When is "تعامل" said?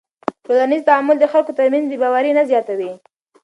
0.89-1.17